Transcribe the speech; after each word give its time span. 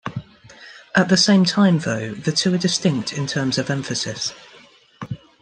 At 0.95 1.09
the 1.09 1.15
same 1.15 1.45
time 1.45 1.77
though, 1.81 2.15
the 2.15 2.31
two 2.31 2.51
are 2.55 2.57
distinct 2.57 3.13
in 3.13 3.27
terms 3.27 3.59
of 3.59 3.69
emphasis. 3.69 4.33